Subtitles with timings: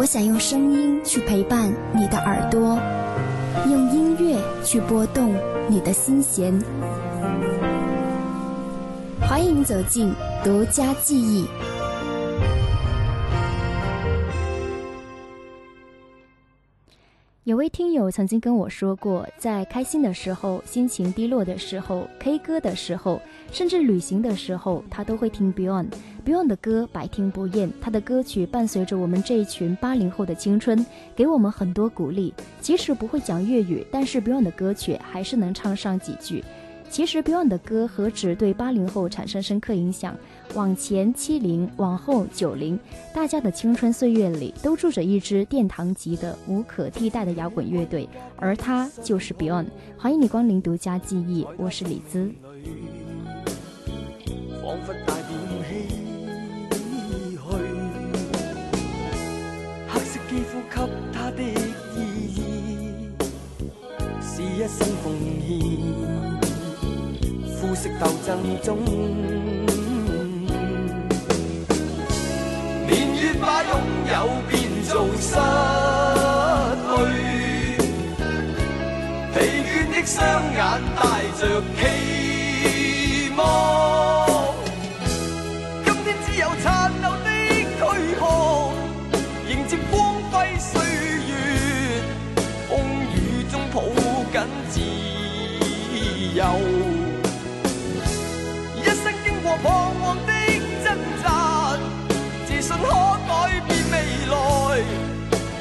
[0.00, 2.78] 我想用声音去陪伴你的耳朵，
[3.68, 5.34] 用音乐去拨动
[5.68, 6.58] 你的心弦。
[9.20, 10.10] 欢迎走进
[10.42, 11.46] 独家记忆。
[17.72, 25.86] 听友曾经跟我说过，在开心的时候、心情低落的时候、K 歌的时候，甚至旅行的时候，他都会听 Beyond。
[26.24, 32.34] Beyond 的歌百听不厌，他的歌曲伴随着我们这一群八零后的青春，给我们很多鼓励。
[32.60, 36.44] 即使不会讲粤语，但是 Beyond 的歌曲还是能唱上几句。
[36.90, 40.14] 其实 Beyond 的歌何止对八零后产生深刻影响，
[40.54, 42.78] 往前七零，往后九零，
[43.14, 49.66] 大家的青春岁月里都住着一支殿堂级的无可替代的摇滚乐队，而他就是 Beyond。
[49.96, 52.30] 欢迎你光临独家记忆，我是李姿。
[59.88, 60.76] 黑色肌肤给
[61.12, 61.98] 他的意
[62.34, 62.38] 义
[64.20, 65.14] 是一生奉
[65.46, 65.79] 献。
[67.82, 68.28] 色斗争
[68.62, 68.76] 中，
[72.86, 73.72] 年月把拥
[74.12, 74.14] 有
[74.50, 75.32] 变做失
[76.90, 76.98] 去，
[79.32, 80.18] 疲倦的双
[80.52, 80.60] 眼
[80.94, 81.00] 带
[81.38, 81.40] 着
[81.78, 81.80] 期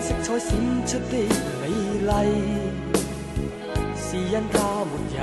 [0.00, 0.48] 色彩闪
[0.86, 1.14] 出的
[1.60, 1.62] 美
[2.06, 2.10] 丽，
[3.96, 5.20] 是因它没有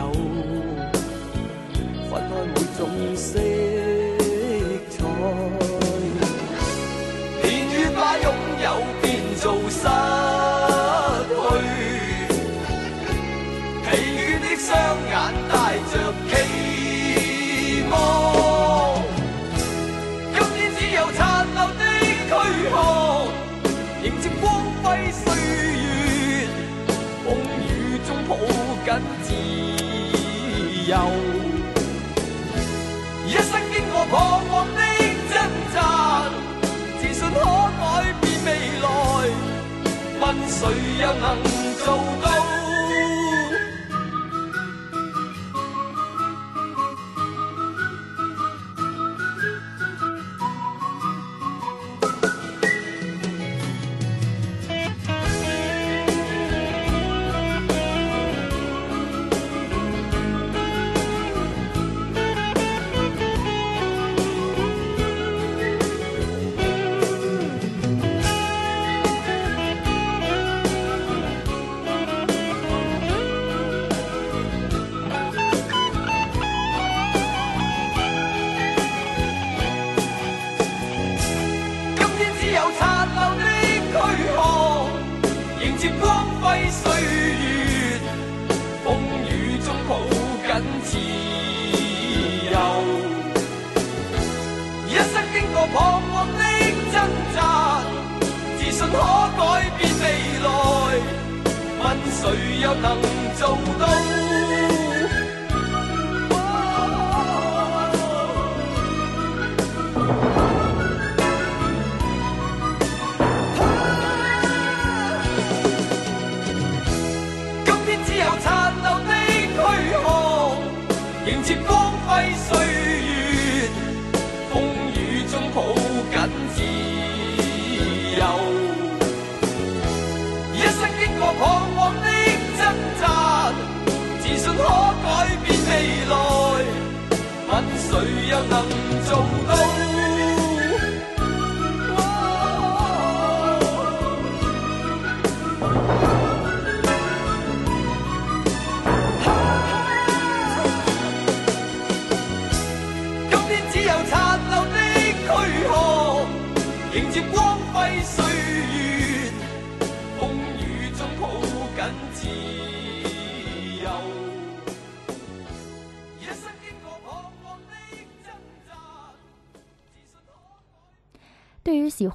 [2.10, 2.80] 分开每种
[3.16, 3.40] 色
[4.90, 4.94] 彩。
[7.42, 8.26] 年月把拥
[8.64, 8.66] 有
[9.02, 9.04] 变
[9.42, 9.78] 做失
[40.66, 41.44] 谁又能
[41.84, 42.45] 做到？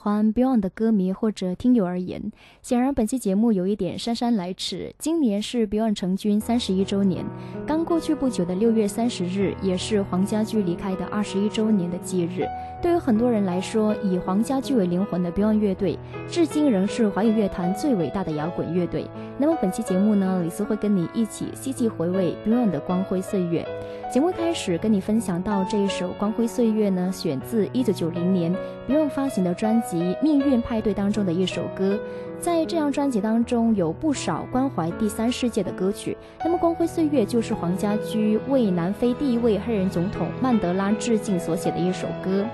[0.03, 2.33] 欢 Beyond 的歌迷或者听友而言，
[2.63, 4.95] 显然本期节目有一点姗姗来迟。
[4.99, 7.23] 今年是 Beyond 成军三十一周年，
[7.67, 12.47] 刚过去不久的六月三十日，也是黄家驹离开的二十一周年的忌日。
[12.81, 15.99] 对于很多人来说，以黄家驹为灵魂的 Beyond 乐队，
[16.31, 19.07] 至今仍是华语乐坛最伟大的摇滚乐队。
[19.37, 23.69] 那么本期节目呢，李斯会跟你一起细细回味 Beyond 的光辉岁月。
[24.11, 28.53] 节目开始跟你分享到这一首《光辉岁月》呢，选自一九九零年
[28.89, 31.97] Beyond 发行的专辑《命运派对》当中的一首歌。
[32.41, 36.17] 在这张专辑当中，有不少关怀第三世界的歌曲。
[36.43, 42.45] 那么《光辉岁月》就是黄家驹为南非第一位黑人总统曼德拉致敬所写的一首歌。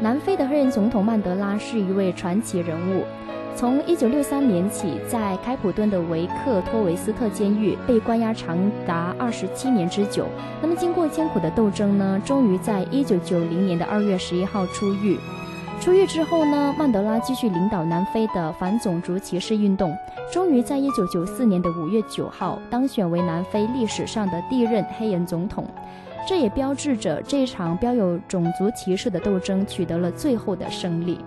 [0.00, 3.02] 南非的黑人总统曼德拉是一位传奇人物。
[3.56, 10.26] 从一九六三年起，在开普敦的维克托维斯特监狱被关押长达二十七年之久。
[10.60, 15.18] 那么，经过艰苦的斗争呢，终于在一九九零年的二月十一号出狱。
[15.80, 19.96] 出狱之后呢，曼德拉继续领导南非的反种族歧视运动，
[20.30, 25.66] 终于在一九九四年的五月九号当选为南非历史上的第一任黑人总统。
[26.26, 31.18] 这也标志着这场标有种族歧视的斗争取得了最后的胜利。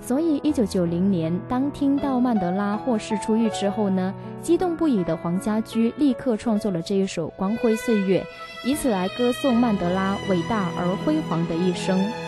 [0.00, 8.24] 所以，一九九零年，当听到曼德拉获释出狱之后呢，激动不已的黄家驹立刻创作了这一首《光辉岁月》，
[8.68, 12.27] 以此来歌颂曼德拉伟大而辉煌的一生。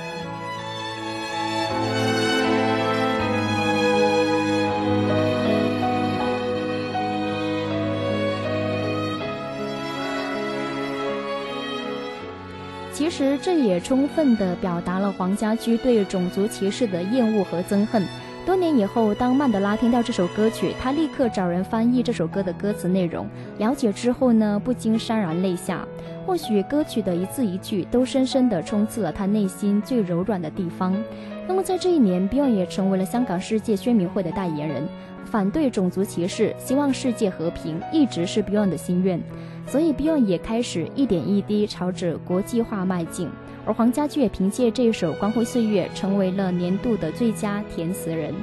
[13.20, 18.02] 实这也充分地表达了黄家驹对种族歧视的厌恶和憎恨。
[18.46, 23.28] 多年以后，当曼德拉听到这首歌曲，他立刻找人翻译这首歌的歌词内容。
[23.58, 25.86] 了解之后呢，不禁潸然泪下。
[26.26, 30.96] 或许歌曲的一字一句都深深地冲刺了他内心最柔软的地方。
[31.46, 34.88] 那么在这一年，Beyond 也成为了香港世界宣明会的代言人，
[35.24, 39.20] 反对种族歧视，希望世界和平，一直是 Beyond 的心愿。
[39.66, 43.28] 所以，Beyond 也开始一点一滴朝着国际化迈进，
[43.64, 48.34] 而黄家驹也凭借这首《光辉岁月》成为了年度的最佳填词人。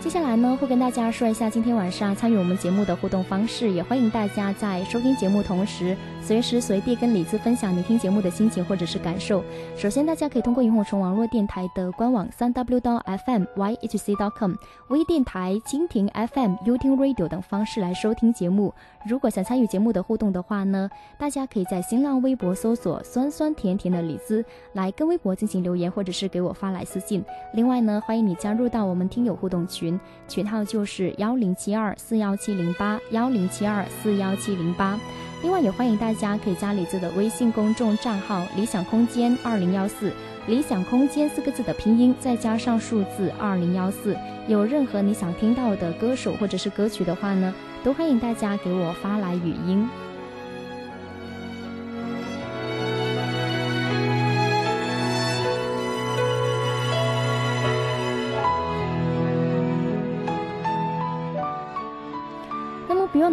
[0.00, 9.44] 接下来呢，会跟大家说一下今天晚上参与我们节目的互动方式，也欢迎大家在收听节目同时，随时随地跟李子分享你听节目的心情或者是感受。
[9.76, 14.54] 首先，大家可以通过萤火虫网络电台的官网三 w 到 fm yhc dot com、
[14.88, 18.72] 微电台、蜻蜓 FM、u 听 Radio 等方式来收听节目。
[19.06, 20.88] 如果想参与节目的互动的话呢，
[21.18, 24.42] 大家可以在新浪微博搜索“酸酸甜甜的李子”
[24.72, 27.22] 来跟微博进行留言，或者是给我发来私信。
[27.52, 30.00] 另外呢，欢迎你加入到我们听友互动群。
[30.26, 34.98] 群号就是幺零七二四幺七零八幺零七二四幺七零八，
[35.44, 40.10] 另外也欢迎大家可以加李子的微信公众账号“理想空间二零幺四”，
[40.48, 44.16] 理想空间四个字的拼音再加上数字二零幺四。
[44.48, 49.86] 有任何你想听到的歌手或者是歌曲的话呢，都欢迎大家给我发来语音。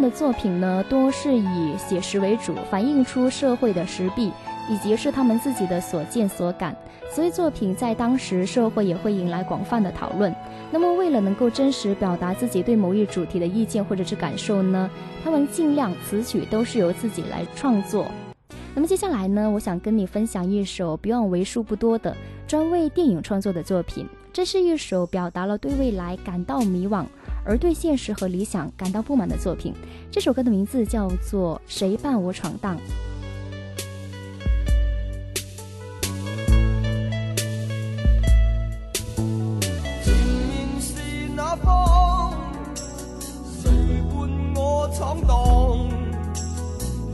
[0.01, 4.31] 的作品呢，多是以写实为主，反映出社会的实弊，
[4.69, 6.75] 以及是他们自己的所见所感，
[7.13, 10.33] 所以作品在当时社会也会引来广泛的讨论。
[10.71, 14.89] 那么，为了能够真实表达自己对某一主题的意见或者是感受呢，
[15.23, 18.07] 他们尽量词曲都是由自己来创作。
[18.73, 22.15] 那么接下来呢，我想跟你分享一首 Beyond 为数不多的
[22.47, 27.05] 专为电影创作的作品，这是一首表达了对未来感到迷惘。
[27.43, 29.73] 而对现实和理想感到不满的作品，
[30.11, 32.77] 这首歌的名字叫做《谁伴我闯荡》。
[40.03, 40.93] 前面是
[41.35, 42.33] 哪方？
[43.61, 43.71] 谁
[44.11, 45.89] 伴我闯荡？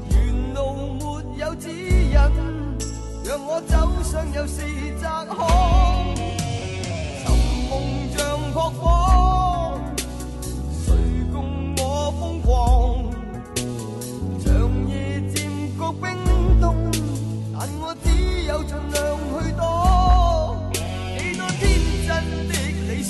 [0.10, 2.14] 沿路没有指引，
[3.24, 4.62] 让我走上又是
[5.02, 5.38] 窄巷。
[7.24, 7.26] 寻
[7.70, 7.74] 梦
[8.16, 9.47] 像扑火。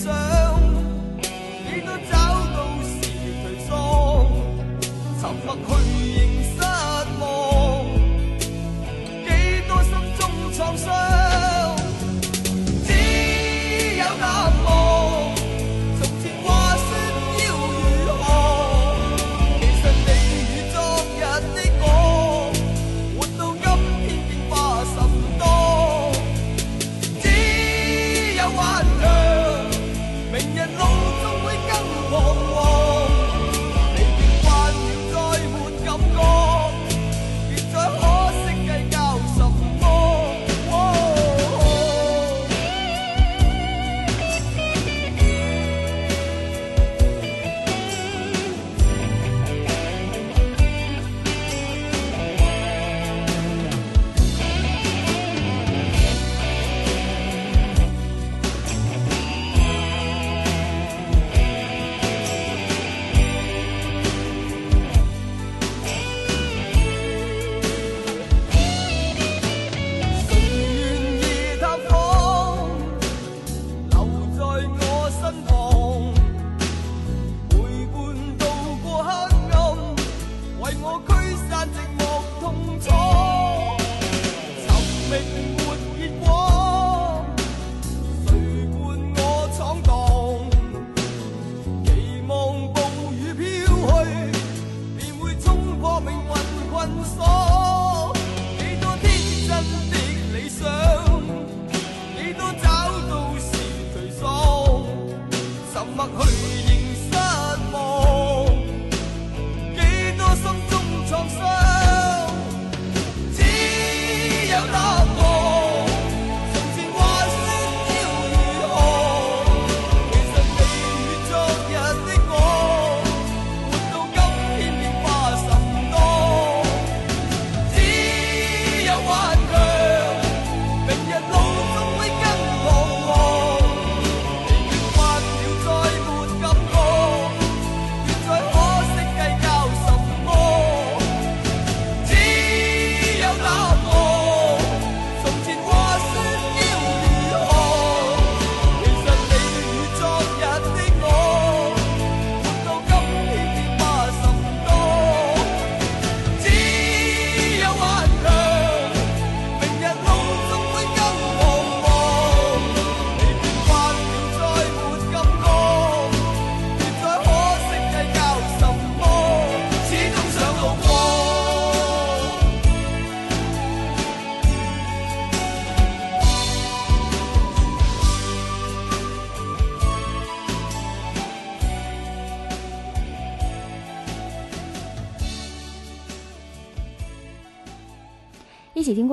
[0.07, 0.46] 理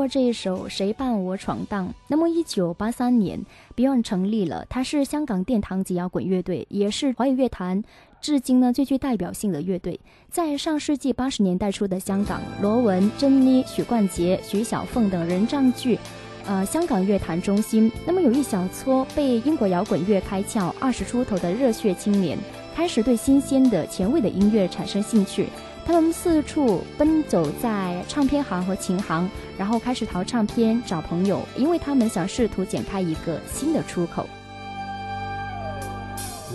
[0.08, 1.88] 这一首《谁伴我闯荡》。
[2.08, 3.40] 那么，一九八三年
[3.76, 7.82] ，Beyond 成立了，它是香港殿堂级摇滚乐队，也是华语乐坛
[8.20, 9.98] 至今呢最具代表性的乐队。
[10.30, 15.98] 在上世纪八十年代初的香港，罗文、珍妮、许冠杰、徐小凤等人占据。
[16.46, 22.38] 呃，香港乐坛中心，那么有一小撮被英国摇滚乐开窍、二十出头的热血青年，
[22.74, 25.46] 开始对新鲜的、前卫的音乐产生兴趣。
[25.86, 34.26] 他们四处奔走在唱片行和琴行，然后开始淘唱片、找朋友，因为他们想试图剪开一个新的出口。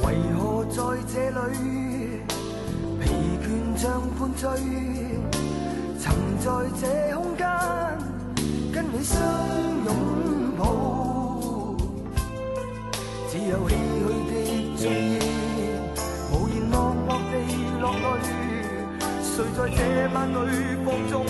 [0.05, 0.81] 为何在
[1.13, 2.21] 这里
[2.99, 3.11] 疲
[3.43, 4.49] 倦像灌醉？
[5.99, 7.45] 曾在这空间。
[8.71, 9.19] 跟你相
[9.85, 9.93] 拥
[10.57, 11.75] 抱，
[13.29, 13.71] 只有唏
[14.07, 14.08] 嘘
[19.39, 21.25] 谁在这晚里放纵，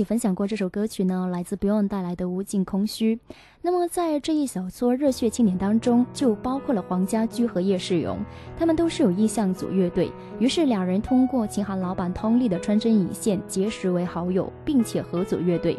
[0.00, 3.16] 起分享过这首歌曲呢，来自 Beyond 带来的《无尽空虚》。
[3.60, 8.18] 那么在这一小撮热血青年当中，就包括了黄家驹和叶世荣，
[8.58, 10.10] 他们都是有意向组乐队。
[10.38, 15.78] 于是两人通过琴行老板通力的穿针引线，结识为好友，并且合组乐队。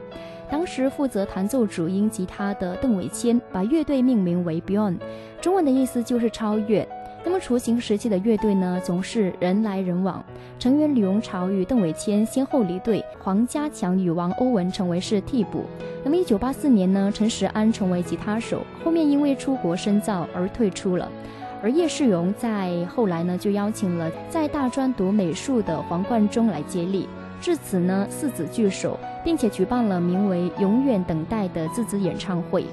[0.52, 5.00] 当时负责弹奏主音吉他的邓伟谦，把乐队命名为 Beyond，
[5.42, 6.88] 中文的意思就是超越。
[7.24, 10.24] 那么雏形时期的乐队呢，总是人来人往，
[10.58, 15.66] 成员李荣潮与邓伟谦先后离队，黄家强与王欧文成为是替补。
[16.04, 21.08] 那么一九八四年呢，陈时安成为吉他手，后面因为出国深造而退出了。
[21.62, 27.08] 而叶世荣在后来呢，就邀请了在大专读美术的黄贯中来接力，
[27.40, 32.66] 至此呢四子聚首，并且举办了名为《永远等待》的自子演唱会。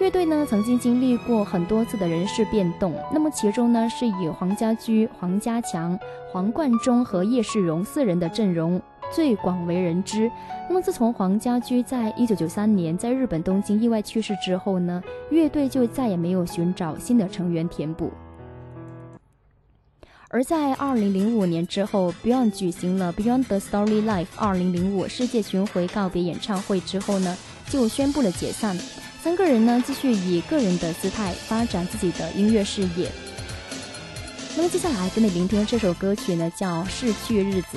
[0.00, 5.98] 乐队呢曾经经历过很多次的人事变动，那么其中呢是以黄家驹、黄家强、
[6.30, 8.80] 黄贯中和叶世荣四人的阵容
[9.12, 10.30] 最广为人知。
[10.68, 18.12] 那么自从黄家驹在一九九三年在日本东京意外去世之后呢，乐队就再也没有寻找新的成员填补。
[20.28, 27.36] 而在二零零五年之后，Beyond 举行了 Beyond the Story Live 二零零五世界巡回告别演唱会之后呢，
[27.68, 28.78] 就宣布了解散。
[29.28, 33.12] 三个人呢，继续以个人的姿态发展自己的音乐事业。
[34.56, 37.76] 那么接下来跟你聆听这首歌曲呢，叫《逝去日子》。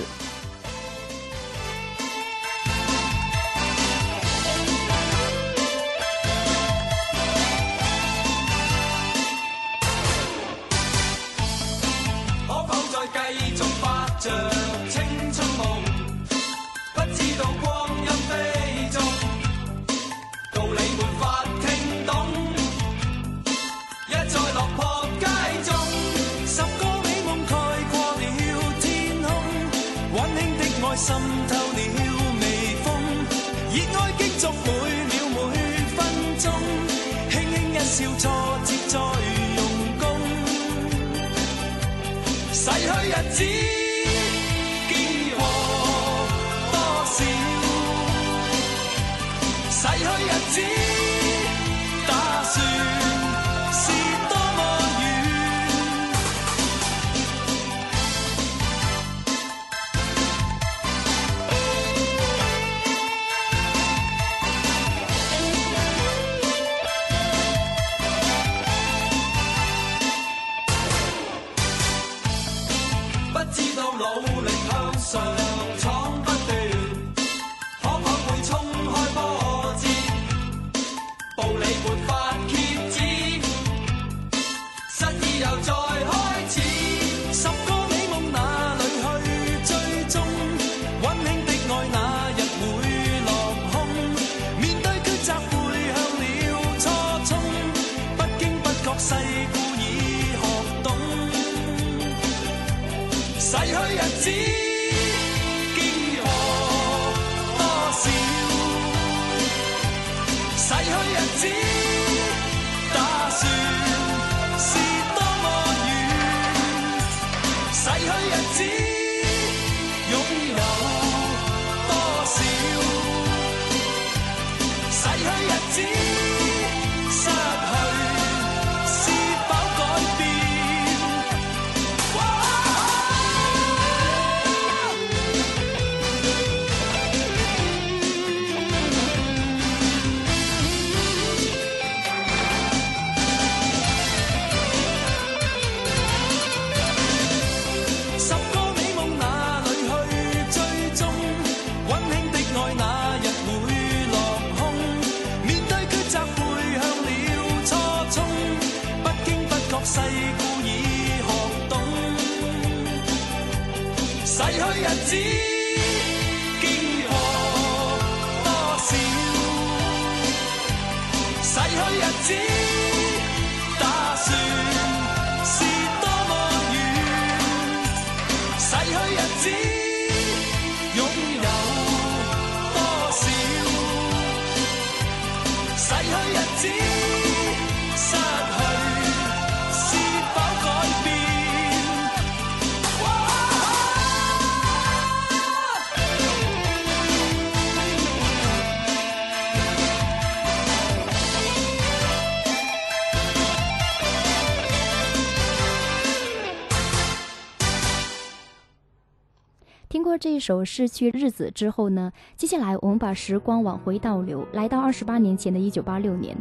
[210.42, 216.36] 首《逝去日子》之后呢，接下来我们把时光往回倒流，来到二十八年前的一九八六年。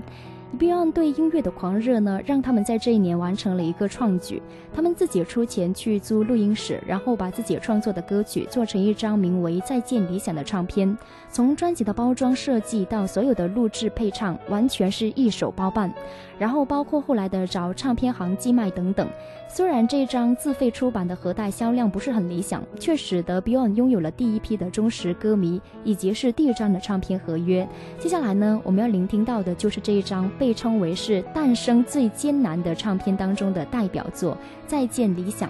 [0.59, 4.43] Beyond 对音乐的狂热呢，让他们在这一年完成了一个创举。
[4.75, 10.99] 他们自己出钱去租录音室，然后把自己创作的歌曲做成一张名为《再见理想》的唱片。
[11.31, 15.93] 从专辑的包装设计到所有的录制配唱，完全是一手包办。
[16.39, 19.09] 然后包括后来的找唱片行寄卖等等。
[19.47, 27.69] 虽然这张自费出版的盒带销量不是很理想，却使得 Beyond 拥有了第一批的忠实歌迷，以及是第一张的唱片合约。
[27.99, 34.35] 接下来呢，我们要聆听到的就是这一张被称为是诞生最艰难的唱片当中的代表作
[34.67, 35.49] 《再见理想》。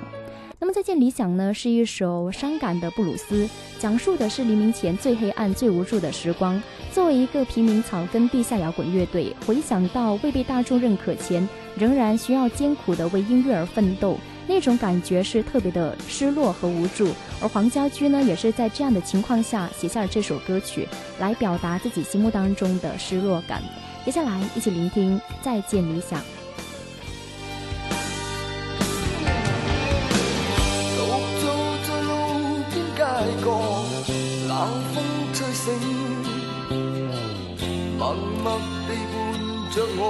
[0.63, 6.63] 那么，《再见理想》呢，是一首伤感的布鲁斯，讲述的是黎明前最黑暗、最无助的时光。
[6.93, 17.09] 作为一个平民草根地下摇滚乐队，回想到未被大众认可前，仍然需要艰苦的为音乐而奋斗，那种感觉是特别的失落和无助。
[17.41, 20.87] 而黄家驹呢，也是在这样的情况下写下了这首歌曲，
[21.19, 23.63] 来表达自己心目当中的失落感。
[24.05, 26.21] 接下来，一起聆听《再见理想》。
[35.53, 35.73] 醒，
[37.99, 38.01] 默
[38.43, 38.47] 默
[38.87, 39.15] 地伴
[39.73, 40.01] 着我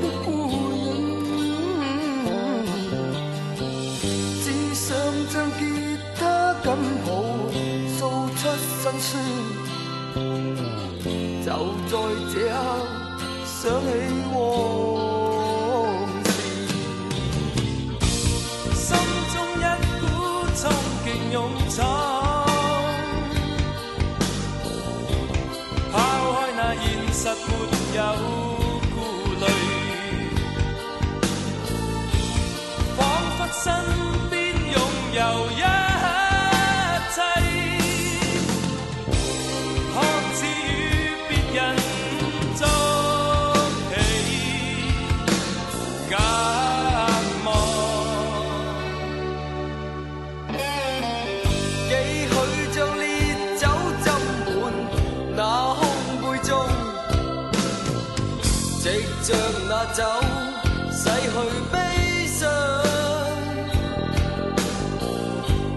[0.00, 0.28] 的孤
[0.76, 0.88] 影。
[4.42, 4.86] 只想
[5.32, 5.60] 将吉
[6.16, 6.20] 他
[6.62, 6.66] 紧
[7.06, 7.08] 抱，
[7.96, 7.98] 诉
[8.36, 8.40] 出
[8.80, 9.08] 心酸。
[11.44, 11.46] 就
[11.88, 11.92] 在
[12.32, 12.54] 这刻，
[13.46, 13.88] 想起
[14.32, 14.36] 往
[16.24, 16.28] 事，
[18.74, 18.86] 心
[19.32, 19.60] 中一
[20.00, 20.02] 股
[20.54, 20.60] 冲
[21.04, 21.36] 劲涌
[21.70, 21.78] 闯。
[27.34, 27.42] 实
[27.92, 28.49] 没
[59.92, 60.04] 走，
[60.92, 61.30] 洗去
[61.72, 61.76] 悲
[62.26, 62.48] 伤。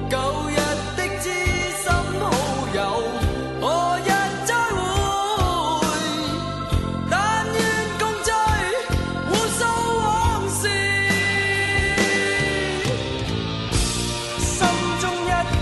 [0.09, 0.17] 旧
[0.49, 0.55] 日
[0.95, 1.25] 的知
[1.81, 1.83] 心
[2.19, 2.23] 好
[2.75, 2.79] 友，
[3.59, 3.63] 何
[4.05, 4.07] 日
[4.45, 4.77] 再会？
[7.09, 7.13] 但
[7.47, 7.57] 愿
[7.97, 8.31] 共醉，
[9.29, 9.59] 互诉
[9.97, 10.05] 往
[10.47, 10.61] 事。
[14.39, 14.55] 心
[15.01, 15.57] 中一股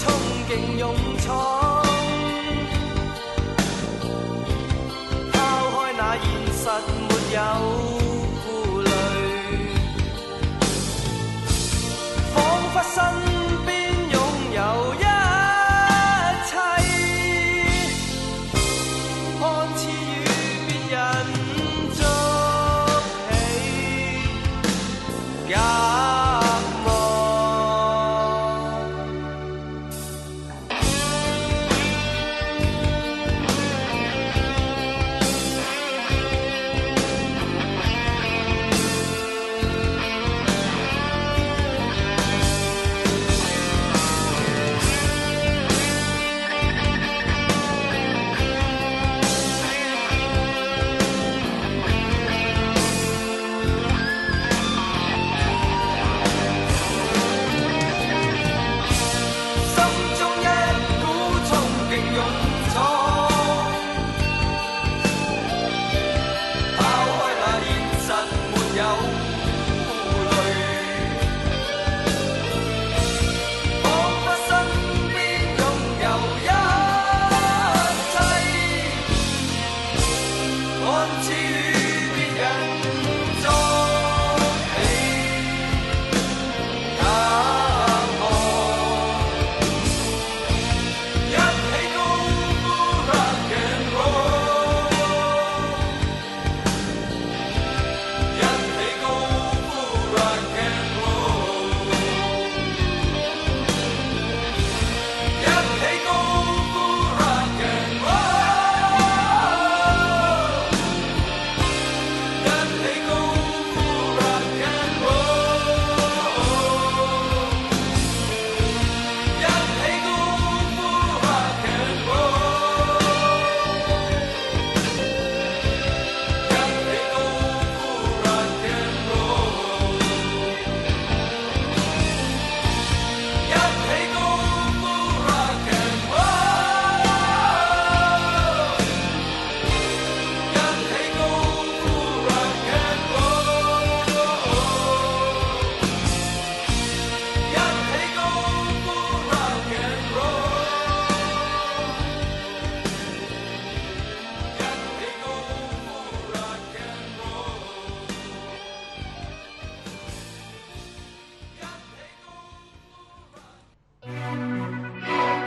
[0.00, 0.02] 冲
[0.48, 0.82] 劲，勇
[1.18, 1.32] 闯，
[5.32, 5.34] 抛
[5.70, 6.64] 开那现实
[7.08, 7.73] 没有。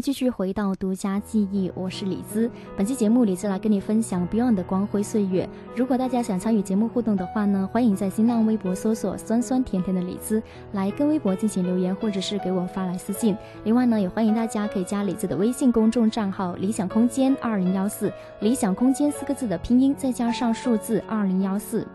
[0.00, 2.50] 继续回到独家记忆，我是李兹。
[2.76, 5.48] 本期节目，李兹来跟你分享 Beyond 的光辉岁月。
[5.74, 13.36] 如果大家想参与节目互动的话呢，欢迎在新浪微博搜索“酸酸甜甜的李兹”来跟微博进行留言，或者是给我发来私信。
[13.64, 21.86] 另外呢，也欢迎大家可以加李兹的微信公众账号“理想空间二零幺四”，理想空间四个字的拼音再加上数字二零幺四。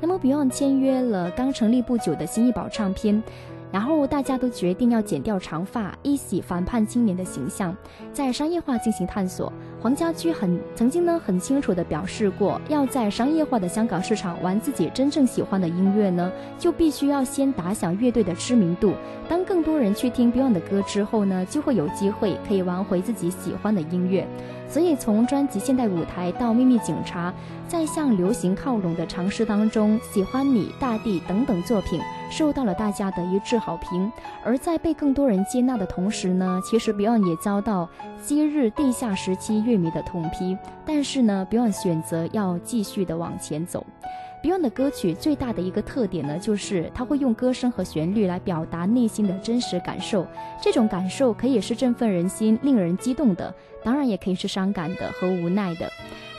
[0.00, 3.22] 那么 Beyond 签约了刚成立不久的新艺宝唱片。
[3.76, 7.76] 然后大家都决定要剪掉长发，一洗反叛青年的形象，
[8.10, 9.52] 在商业化进行探索。
[9.82, 18.94] 黄家驹很曾经呢很清楚地表示过，要在商业化的香港市场玩自己真正喜欢的音乐呢，就必须要先打响乐队的知名度。
[19.28, 24.26] 当更多人去听 Beyond 的歌之后呢，就会有机会可以玩回自己喜欢的音乐。
[24.70, 27.30] 所以，从专辑《现代舞台》到《秘密警察》，
[27.68, 34.10] 在向流行靠拢的尝试当中，《喜欢你》《大地》等等作品受到了大家的一致好评。
[34.44, 37.88] 而在被更多人接纳的同时呢，其实 Beyond 也遭到
[38.20, 40.56] 昔日地下时期乐迷的痛批。
[40.84, 43.86] 但是呢，Beyond 选择要继续的往前走。
[44.42, 50.24] Beyond 的歌曲最大的一个特点呢，就是他会用歌声和旋律来表达内心的真实感受。
[50.62, 55.90] 这种感受可以是振奋人心、令人激动的，当然也可以是伤感的和无奈的。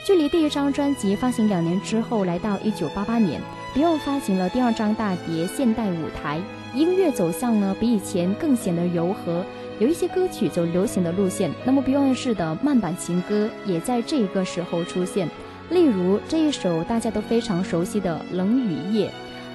[0.06, 3.42] 距离第一张专辑发行两年之后，来到一九八八年
[3.76, 6.40] ，Beyond 发行了第二张大碟《现代舞台》，
[6.78, 9.46] 音乐走向呢比以前更显得柔和，
[9.80, 11.52] 有一些歌曲走流行的路线。
[11.66, 15.30] 那么 Beyond 式的慢板情歌也在这个时候出现。
[15.70, 19.08] 例如这一首大家都非常熟悉的《冷雨夜》，《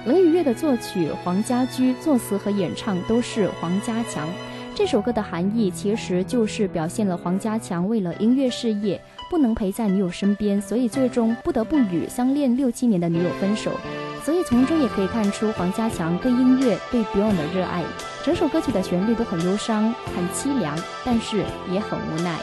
[0.07, 4.29] 冷雨夜》的作曲黄家驹，作词和演唱都是黄家强。
[4.75, 8.99] 这首歌的含义其实就是表现了黄家强为了音乐事业
[9.33, 13.71] 不能陪在女友身边，所以最终不得不与相恋六七年的女友分手。
[14.23, 17.83] 所以从中也可以看出黄家强对音乐、对 Beyond 的热爱。
[18.23, 22.37] 整首歌曲的旋律都很忧伤、很凄凉，但是也很无奈。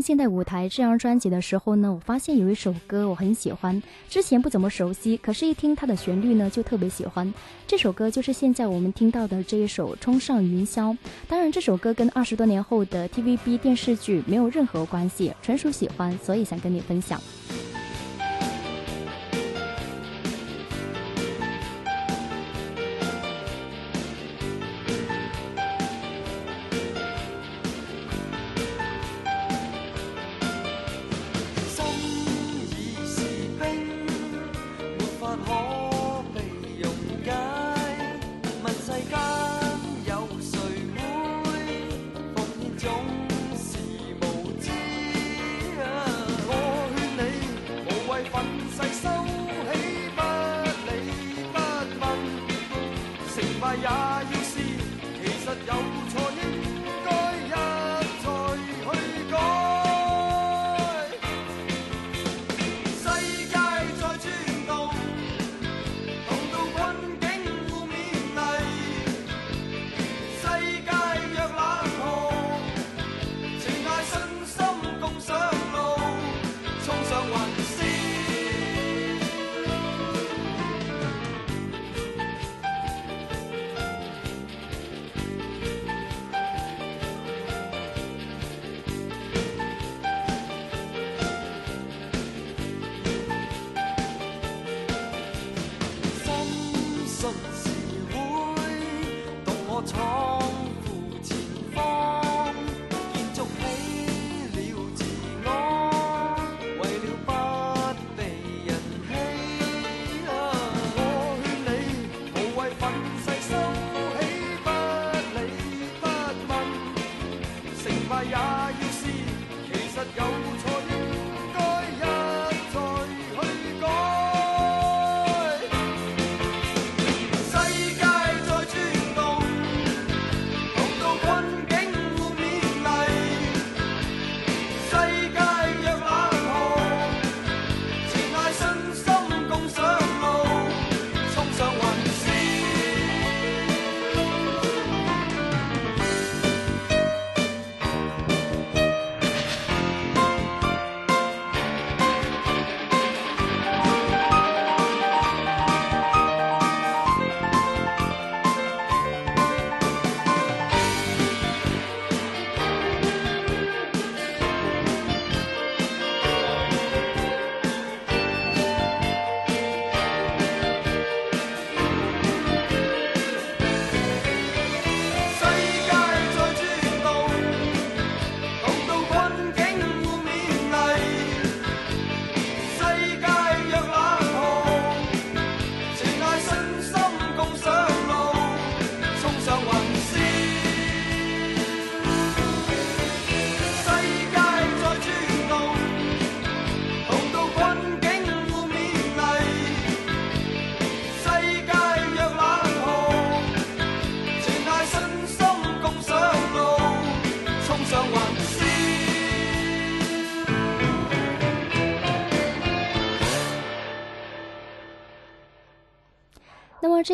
[0.00, 7.32] 现代舞台这张专辑的时候呢，我发现有一首歌我很喜欢，之前不怎么熟悉，可是一听它的旋律呢就特别喜欢。
[7.66, 10.92] 这首歌就是现在我们听到的这一首《冲上云霄》。
[11.28, 17.20] 当然，这首歌跟二十多年后的 TVB 电视剧没有任何关系，纯属喜欢，所以想跟你分享。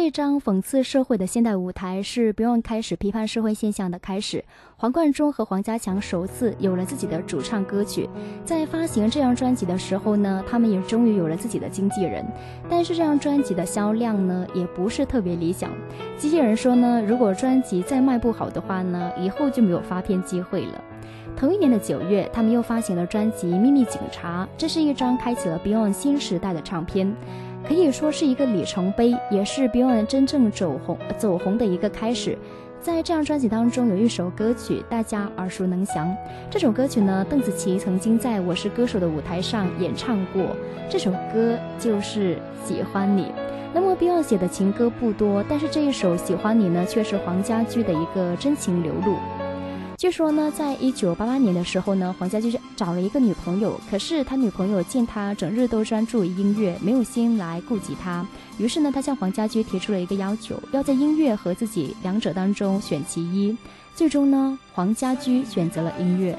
[0.06, 4.44] 这张讽刺社会的现代舞台是 Beyond 开始批判社会现象的开始。
[4.76, 8.08] 黄贯中和黄家强首次有了自己的主唱歌曲。
[8.44, 12.24] 在发行这张专辑的时候呢，他们也终于有了自己的经纪人。
[12.70, 15.72] 但是这张专辑的销量呢，也不是特别理想。
[16.16, 20.80] 经纪人说呢，如果专辑再卖不好的话呢，以后就没有发片机会了。
[21.36, 27.12] 同一年的九月，他们又发行了专辑《秘密警察》，这是一张开启了 Beyond 新时代的唱片。
[27.66, 32.38] 可以说是一个里程碑，也是 Beyond 真正走红走红的一个开始。
[32.80, 36.16] 在这张专辑当中，有一首歌曲大家耳熟能详。
[36.48, 40.54] 这首歌曲呢，邓紫棋曾经在我是歌手的舞台上演唱过。
[40.88, 43.24] 这首歌就是《喜欢你》。
[43.74, 49.16] 那么 Beyond 写的情歌不多，但是这一首《喜欢你》呢，却是黄家驹的一个真情流露。
[49.98, 58.24] 据说呢，在一九八八年的时候呢，黄家驹找了一个女朋友，可是他女朋友见他整日都专注于音乐，没有心来顾及他，
[58.58, 63.56] 于是呢，他向黄家驹提出了一个要求，要在音乐和自己两者当中选其一。
[63.94, 66.38] 最终呢，黄家驹选择了音乐。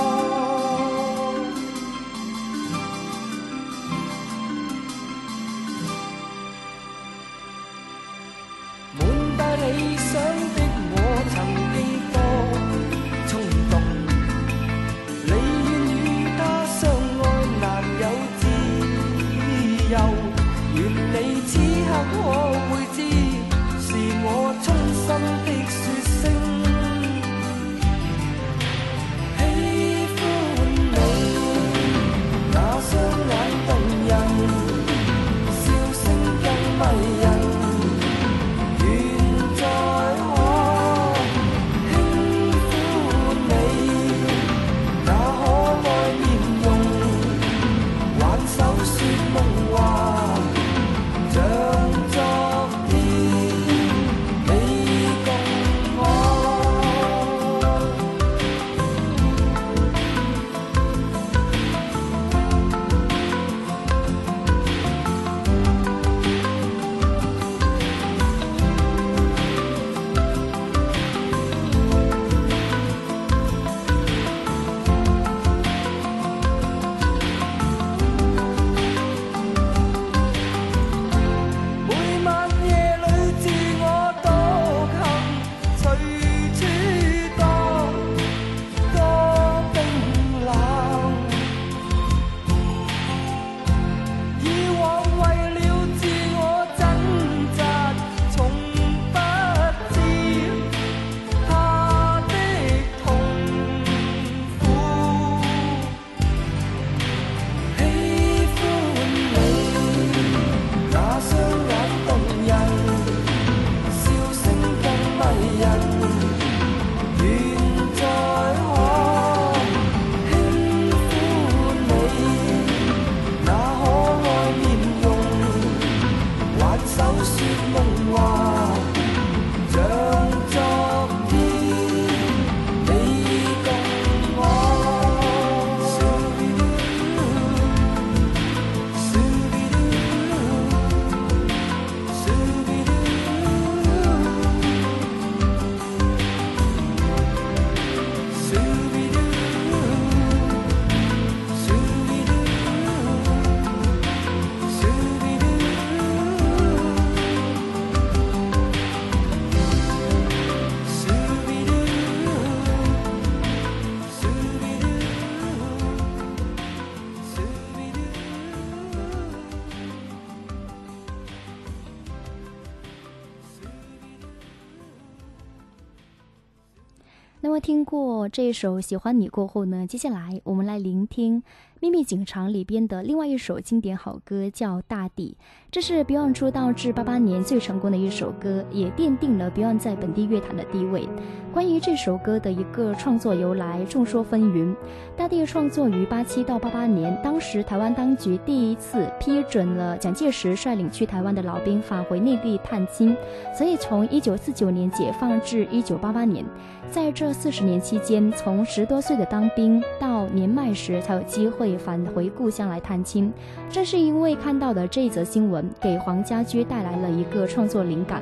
[178.31, 181.41] 这一首《喜欢你》过后呢，接下来我们来聆听。
[181.81, 185.35] 《秘密警察》里边的另外一首经典好歌叫《大地》，
[185.71, 191.09] 这是 Beyond 出道至八八年最成功的一首歌，也奠定了 Beyond 在本地乐坛的地位。
[191.51, 194.75] 关于这首歌的一个创作由来，众说纷纭。
[195.17, 203.17] 《大地》创作于八七到八八年，当时台湾当局第一次批准了蒋介石率领去台湾的老兵返回内地探亲，
[203.57, 206.45] 所以从一九四九年解放至一九八八年，
[206.91, 211.70] 在这四十年期间，从十多岁的当兵到年迈时才有机会。
[211.77, 213.31] 返回故乡来探亲，
[213.69, 218.21] 正是因为看到的这一则新闻，给黄家驹带来了一个创作灵感。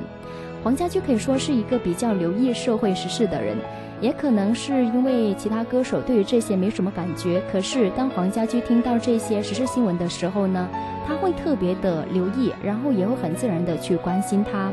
[0.64, 3.56] 黄家驹可以说是一个比较留意社会时事的人，
[4.02, 7.42] 也可能是因为其他歌手对于这些没什么感觉。
[7.52, 10.68] 可是当黄家驹听到这些时事新闻的时候呢，
[11.08, 14.70] 他会特别的留意，然后也会很自然的去关心他。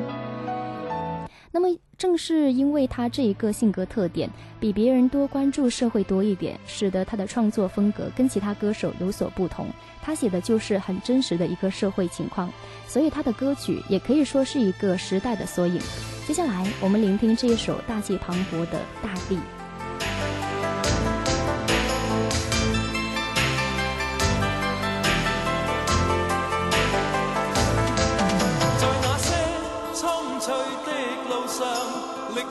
[1.51, 1.68] 那么。
[1.99, 4.28] 正是因为他这一个性格特点，
[4.61, 9.66] 比别人多关注社会多一点，使得他的创作风格跟其他歌手有所不同。
[10.03, 12.53] 他写的就是很真实的一个社会情况，
[12.86, 15.80] 所以他的歌曲也可以说是一个时代的缩影。
[16.26, 19.36] 接下来，我们聆听这一首大气磅礴的《大地》。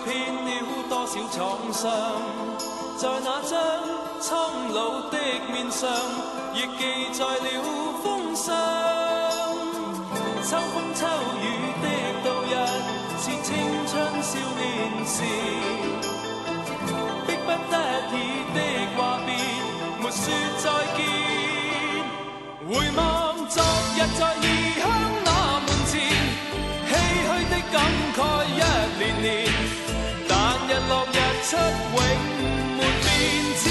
[0.05, 0.13] 遍
[0.45, 0.47] 了
[0.87, 1.83] 多少创伤，
[2.97, 3.53] 在那张
[4.21, 5.17] 苍老的
[5.51, 5.89] 面上，
[6.53, 7.47] 亦记载了
[8.03, 8.55] 风霜。
[10.43, 11.01] 秋风秋
[11.41, 11.43] 雨
[11.81, 11.85] 的
[12.23, 12.53] 度日，
[13.19, 13.47] 是青
[13.87, 14.61] 春少年
[15.05, 15.17] 时，
[17.25, 17.73] 迫不得
[18.13, 18.15] 已
[18.53, 18.57] 的
[18.95, 19.27] 话别，
[19.99, 20.23] 没说
[20.59, 20.63] 再
[20.95, 20.99] 见。
[22.67, 22.99] 回望
[23.47, 23.63] 昨
[23.95, 24.45] 日在异
[24.79, 24.83] 乡
[25.25, 25.27] 那
[25.61, 25.93] 门前，
[26.89, 26.93] 唏
[27.25, 27.75] 嘘的感
[28.15, 28.53] 慨一
[28.99, 29.25] 年年，
[30.67, 31.97] 日落日出永
[32.75, 33.07] 没变
[33.61, 33.65] 迁。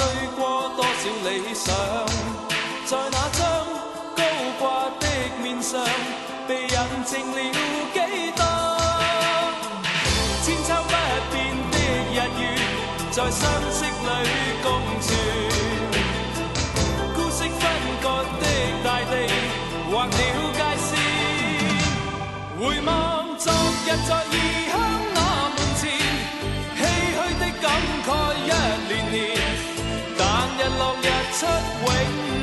[0.00, 1.68] 碎过多少理想，
[2.86, 3.40] 在那张
[4.16, 4.18] 高
[4.58, 4.64] 挂
[4.98, 5.04] 的
[5.42, 5.78] 面上，
[6.48, 6.68] 被印
[7.04, 7.38] 证了
[7.92, 7.96] 几
[8.34, 8.42] 多
[10.42, 10.94] 千秋不
[11.30, 11.36] 变
[11.70, 11.74] 的
[12.14, 12.42] 日月，
[13.10, 13.44] 在相
[13.76, 14.08] 识里
[14.62, 14.66] 共
[15.02, 15.06] 存。
[17.14, 17.62] 孤息分
[18.00, 18.04] 割
[18.40, 18.44] 的
[18.82, 19.12] 大地，
[19.92, 20.10] 划了
[20.56, 20.88] 界线。
[22.58, 22.88] 回望
[23.36, 23.52] 昨
[23.84, 24.34] 日在異
[24.70, 24.74] 鄉
[25.14, 25.18] 那
[25.54, 25.82] 門前，
[26.78, 26.80] 唏
[27.16, 27.64] 噓的感
[28.06, 28.08] 慨
[28.44, 28.50] 一
[28.88, 29.14] 年年，
[30.60, 32.39] 日落日出永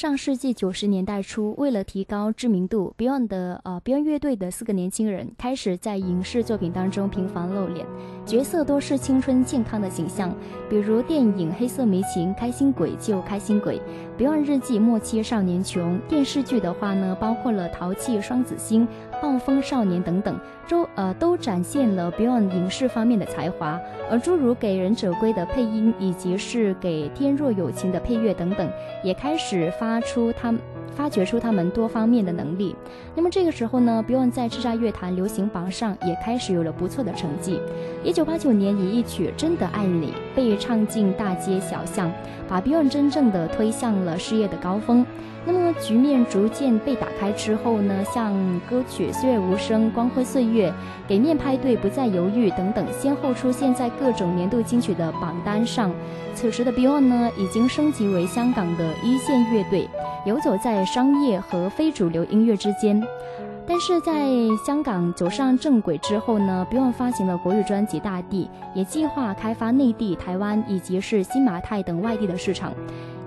[0.00, 7.86] 上世纪九十年代初，为了提高知名度，Beyond 的呃 Beyond 乐队的四个年轻人开始在影视作品当中频繁露脸，
[8.24, 10.34] 角色都是青春健康的形象，
[10.70, 13.78] 比如电影《黑色迷情》《开心鬼救开心鬼》
[14.18, 18.88] ，Beyond 日记《末期少年穷》，电视剧的话呢，包括了《淘气双子星》。
[19.20, 28.68] 暴风少年等等，都呃都展现了 Beyond 影视方面的才华，而诸如给忍者龟的配音，以及是给天若有情的配乐等等，
[29.04, 30.54] 也开始发出他。
[30.92, 32.74] 发掘出他们多方面的能力。
[33.14, 37.60] 那么这个时候呢，Beyond 在叱咤乐坛流行榜上也开始有了不错的成绩。
[38.04, 42.12] 一九八九年，以一曲《真的爱你》被唱进大街小巷，
[42.48, 45.06] 把 Beyond 真正的推向了事业的高峰。
[45.46, 48.34] 那么局面逐渐被打开之后呢，像
[48.68, 50.68] 歌曲《岁月无声》《光辉岁月》
[51.08, 55.90] 《给面派对》《不再犹豫》等等，先后出现在各种年度金曲的榜单上。
[56.34, 59.88] 此时的 Beyond 呢，已经升级为香港的一线乐队，
[60.26, 63.02] 游走在商业和非主流音乐之间。
[63.66, 64.28] 但是在
[64.66, 72.72] 香港走上正轨之后呢，Beyond 发行了国语专辑《大地》，也计划开发内地、台湾以及是新马泰等外地的市场。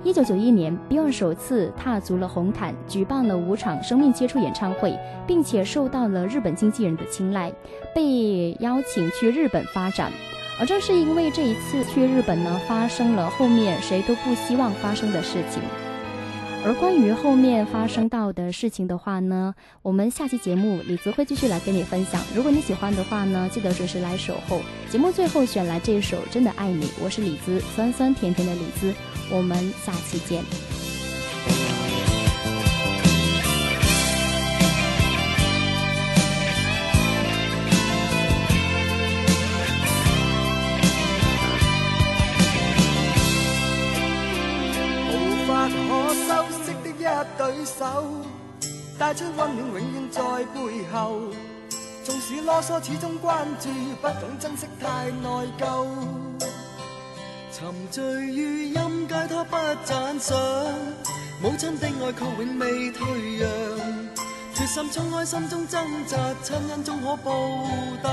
[0.05, 7.53] 一九九一年，Beyond 首次踏足了红毯，举办了五场生命接触演唱会，并且受到了日本经纪人的青睐，
[7.95, 10.11] 被邀请去日本发展。
[10.59, 15.63] 而正是因为这一次去日本呢，发生了后面谁都不希望发生的事情。
[16.65, 22.21] 而关于后面发生到的事情的话呢，我们下期节目李子会继续来跟你分享。
[22.35, 24.59] 如果你喜欢的话呢，记得准时来守候。
[24.89, 28.93] 节目最后选来这首《真的爱你》，我是李子，酸酸甜甜的李子。
[29.35, 30.43] 我们下期见。
[47.37, 48.03] 对手
[48.99, 50.21] 带出温暖，永远在
[50.53, 51.21] 背后。
[52.03, 53.69] 纵使啰嗦，始终关注，
[54.01, 55.87] 不懂珍惜，太内疚。
[57.63, 59.55] 沉醉于音阶，他不
[59.85, 60.37] 赞赏。
[61.41, 63.49] 母亲的爱却永未退让。
[64.53, 67.31] 决心冲开心中挣扎，亲恩终可报
[68.03, 68.09] 答。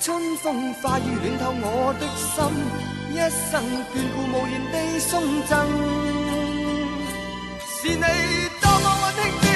[0.00, 2.42] 春风化雨暖透我的心，
[3.14, 3.62] 一生
[3.94, 5.52] 眷顾无言地送赠。
[7.76, 8.02] 是你
[8.60, 9.06] 多么温
[9.40, 9.49] 馨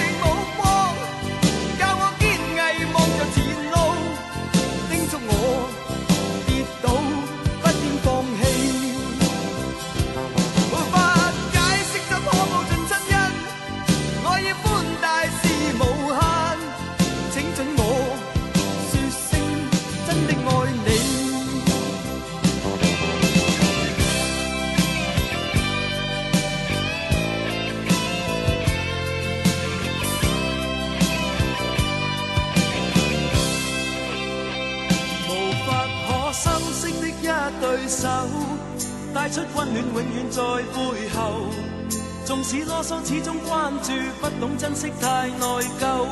[42.74, 45.46] 啰嗦，始终关注，不懂珍惜，太内
[45.78, 46.08] 疚。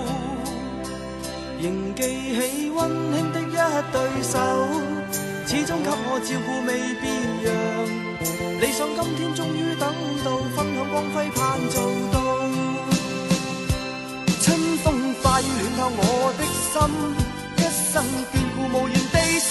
[1.61, 2.03] 仍记
[2.39, 3.57] 起温馨的一
[3.91, 4.39] 对手，
[5.45, 6.71] 始终给我照顾，未
[7.03, 7.05] 变
[7.43, 7.51] 样。
[8.61, 9.93] 理想今天终于等
[10.25, 11.83] 到，分享光辉，盼做
[12.13, 12.17] 到。
[14.41, 14.87] 春风
[15.21, 15.45] 化雨
[15.77, 16.41] 暖透我的
[16.71, 16.79] 心，
[17.59, 17.61] 一
[17.91, 17.93] 生
[18.31, 19.51] 眷顾无言地送